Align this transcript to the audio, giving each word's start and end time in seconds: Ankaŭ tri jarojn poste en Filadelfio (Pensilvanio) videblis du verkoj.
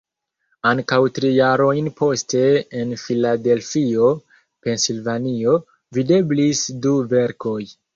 Ankaŭ 0.69 0.97
tri 1.17 1.29
jarojn 1.35 1.91
poste 1.99 2.41
en 2.81 2.97
Filadelfio 3.03 4.11
(Pensilvanio) 4.65 5.59
videblis 6.01 6.69
du 6.89 7.01
verkoj. 7.19 7.59